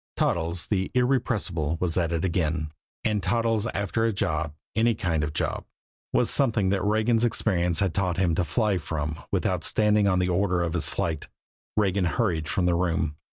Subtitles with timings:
[0.17, 2.71] Toddles, the irrepressible, was at it again
[3.03, 5.63] and Toddles after a job, any kind of a job,
[6.11, 10.27] was something that Regan's experience had taught him to fly from without standing on the
[10.27, 11.27] order of his flight.
[11.77, 13.15] Regan hurried from the room.